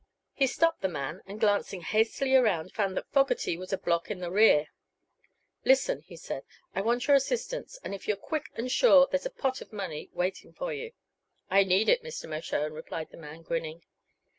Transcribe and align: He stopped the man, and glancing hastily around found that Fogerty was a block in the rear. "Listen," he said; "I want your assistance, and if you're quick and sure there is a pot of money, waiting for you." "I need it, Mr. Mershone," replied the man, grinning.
He 0.33 0.47
stopped 0.47 0.81
the 0.81 0.87
man, 0.89 1.21
and 1.27 1.39
glancing 1.39 1.81
hastily 1.81 2.33
around 2.33 2.71
found 2.73 2.97
that 2.97 3.11
Fogerty 3.11 3.55
was 3.55 3.71
a 3.71 3.77
block 3.77 4.09
in 4.09 4.17
the 4.17 4.31
rear. 4.31 4.69
"Listen," 5.63 6.01
he 6.01 6.15
said; 6.17 6.41
"I 6.73 6.81
want 6.81 7.05
your 7.05 7.15
assistance, 7.15 7.77
and 7.83 7.93
if 7.93 8.07
you're 8.07 8.17
quick 8.17 8.45
and 8.55 8.71
sure 8.71 9.05
there 9.05 9.19
is 9.19 9.27
a 9.27 9.29
pot 9.29 9.61
of 9.61 9.71
money, 9.71 10.09
waiting 10.11 10.53
for 10.53 10.73
you." 10.73 10.93
"I 11.51 11.63
need 11.63 11.87
it, 11.87 12.01
Mr. 12.01 12.27
Mershone," 12.27 12.73
replied 12.73 13.11
the 13.11 13.17
man, 13.17 13.43
grinning. 13.43 13.83